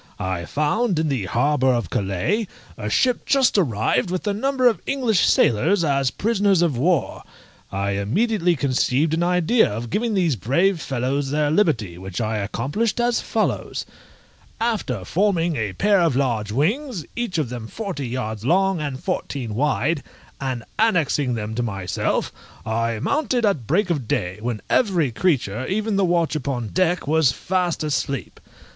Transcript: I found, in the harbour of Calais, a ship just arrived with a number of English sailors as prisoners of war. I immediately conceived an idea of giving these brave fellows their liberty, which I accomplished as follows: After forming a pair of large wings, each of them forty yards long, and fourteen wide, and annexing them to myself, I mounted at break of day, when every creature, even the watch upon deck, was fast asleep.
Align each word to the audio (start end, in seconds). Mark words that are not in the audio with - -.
I 0.17 0.45
found, 0.45 0.97
in 0.97 1.09
the 1.09 1.25
harbour 1.25 1.71
of 1.71 1.91
Calais, 1.91 2.47
a 2.75 2.89
ship 2.89 3.23
just 3.23 3.55
arrived 3.55 4.09
with 4.09 4.25
a 4.25 4.33
number 4.33 4.65
of 4.67 4.81
English 4.87 5.19
sailors 5.27 5.83
as 5.83 6.09
prisoners 6.09 6.63
of 6.63 6.75
war. 6.75 7.21
I 7.71 7.91
immediately 7.91 8.55
conceived 8.55 9.13
an 9.13 9.21
idea 9.21 9.69
of 9.69 9.91
giving 9.91 10.15
these 10.15 10.35
brave 10.35 10.81
fellows 10.81 11.29
their 11.29 11.51
liberty, 11.51 11.99
which 11.99 12.19
I 12.19 12.37
accomplished 12.37 12.99
as 12.99 13.21
follows: 13.21 13.85
After 14.59 15.05
forming 15.05 15.55
a 15.55 15.73
pair 15.73 16.01
of 16.01 16.15
large 16.15 16.51
wings, 16.51 17.05
each 17.15 17.37
of 17.37 17.49
them 17.49 17.67
forty 17.67 18.07
yards 18.07 18.43
long, 18.43 18.81
and 18.81 18.99
fourteen 19.03 19.53
wide, 19.53 20.01
and 20.39 20.63
annexing 20.79 21.35
them 21.35 21.53
to 21.53 21.61
myself, 21.61 22.31
I 22.65 22.97
mounted 22.99 23.45
at 23.45 23.67
break 23.67 23.91
of 23.91 24.07
day, 24.07 24.39
when 24.41 24.63
every 24.67 25.11
creature, 25.11 25.67
even 25.67 25.95
the 25.95 26.03
watch 26.05 26.35
upon 26.35 26.69
deck, 26.69 27.05
was 27.05 27.31
fast 27.31 27.83
asleep. 27.83 28.39